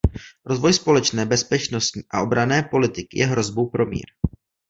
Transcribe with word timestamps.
Rozvoj 0.45 0.73
společné 0.73 1.25
bezpečnostní 1.25 2.03
a 2.11 2.21
obranné 2.21 2.63
politiky 2.63 3.19
je 3.19 3.25
hrozbou 3.25 3.69
pro 3.69 3.85
mír. 3.85 4.05